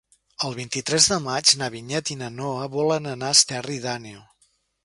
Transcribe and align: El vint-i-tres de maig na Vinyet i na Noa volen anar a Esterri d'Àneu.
El 0.47 0.55
vint-i-tres 0.59 1.07
de 1.11 1.19
maig 1.25 1.53
na 1.59 1.69
Vinyet 1.77 2.11
i 2.15 2.19
na 2.23 2.31
Noa 2.39 2.67
volen 2.79 3.13
anar 3.15 3.31
a 3.35 3.39
Esterri 3.41 3.81
d'Àneu. 3.85 4.27